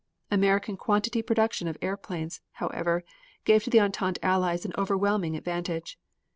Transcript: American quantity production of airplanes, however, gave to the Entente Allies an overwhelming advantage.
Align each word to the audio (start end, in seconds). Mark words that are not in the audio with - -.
American 0.31 0.77
quantity 0.77 1.21
production 1.21 1.67
of 1.67 1.77
airplanes, 1.79 2.41
however, 2.53 3.03
gave 3.45 3.63
to 3.63 3.69
the 3.69 3.79
Entente 3.81 4.17
Allies 4.23 4.65
an 4.65 4.73
overwhelming 4.75 5.37
advantage. 5.37 5.99